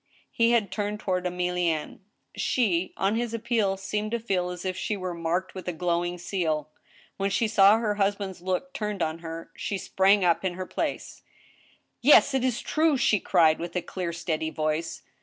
He 0.31 0.49
had 0.49 0.71
turned 0.71 0.99
toward 0.99 1.25
Emilienne. 1.27 1.99
She, 2.35 2.91
on 2.97 3.15
this 3.15 3.33
appeal, 3.33 3.77
seemed 3.77 4.09
to 4.09 4.19
feel 4.19 4.49
as 4.49 4.65
if 4.65 4.75
she 4.75 4.97
were 4.97 5.13
marked 5.13 5.53
with 5.53 5.67
a 5.67 5.77
flowing 5.77 6.17
seal, 6.17 6.71
when 7.17 7.29
she 7.29 7.47
saw 7.47 7.77
her 7.77 7.93
husband's 7.93 8.41
look 8.41 8.73
turned 8.73 9.03
on 9.03 9.19
her. 9.19 9.51
She 9.55 9.77
sprang 9.77 10.25
up 10.25 10.43
in 10.43 10.55
her 10.55 10.65
place." 10.65 11.21
Yes, 12.01 12.33
it 12.33 12.43
is 12.43 12.61
true!" 12.61 12.97
she 12.97 13.19
cried, 13.19 13.59
with 13.59 13.75
a 13.75 13.81
clear, 13.83 14.11
steady 14.11 14.49
voice. 14.49 15.03